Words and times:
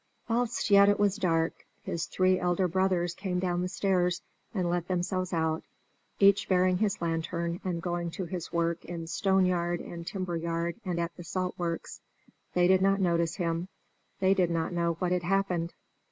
Whilst 0.27 0.71
yet 0.71 0.89
it 0.89 0.97
was 0.99 1.17
dark 1.17 1.63
his 1.83 2.07
three 2.07 2.39
elder 2.39 2.67
brothers 2.67 3.13
came 3.13 3.37
down 3.37 3.61
the 3.61 3.67
stairs 3.67 4.23
and 4.51 4.67
let 4.67 4.87
themselves 4.87 5.31
out, 5.31 5.63
each 6.17 6.49
bearing 6.49 6.79
his 6.79 7.03
lantern 7.03 7.61
and 7.63 7.83
going 7.83 8.09
to 8.17 8.25
his 8.25 8.51
work 8.51 8.83
in 8.83 9.05
stone 9.05 9.45
yard 9.45 9.79
and 9.79 10.07
timber 10.07 10.37
yard 10.37 10.77
and 10.83 10.99
at 10.99 11.15
the 11.17 11.23
salt 11.23 11.53
works. 11.55 12.01
They 12.55 12.67
did 12.67 12.81
not 12.81 12.99
notice 12.99 13.35
him; 13.35 13.67
they 14.19 14.33
did 14.33 14.49
not 14.49 14.73
know 14.73 14.93
what 14.93 15.11
had 15.11 15.21
happened. 15.21 15.71